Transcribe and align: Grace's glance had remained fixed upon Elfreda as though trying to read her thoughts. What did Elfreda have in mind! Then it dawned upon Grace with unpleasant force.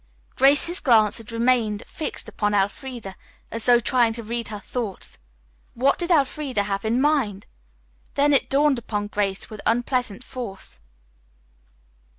Grace's 0.35 0.79
glance 0.79 1.19
had 1.19 1.31
remained 1.31 1.83
fixed 1.85 2.27
upon 2.27 2.55
Elfreda 2.55 3.15
as 3.51 3.67
though 3.67 3.79
trying 3.79 4.13
to 4.13 4.23
read 4.23 4.47
her 4.47 4.57
thoughts. 4.57 5.19
What 5.75 5.99
did 5.99 6.09
Elfreda 6.09 6.63
have 6.63 6.83
in 6.83 6.99
mind! 6.99 7.45
Then 8.15 8.33
it 8.33 8.49
dawned 8.49 8.79
upon 8.79 9.05
Grace 9.09 9.51
with 9.51 9.61
unpleasant 9.63 10.23
force. 10.23 10.79